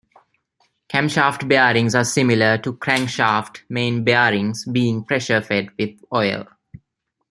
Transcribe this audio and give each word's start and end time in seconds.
Camshaft 0.89 1.47
bearings 1.47 1.93
are 1.93 2.03
similar 2.03 2.57
to 2.57 2.73
crankshaft 2.73 3.61
main 3.69 4.03
bearings, 4.03 4.65
being 4.65 5.03
pressure-fed 5.03 5.69
with 5.77 6.03
oil. 6.11 6.47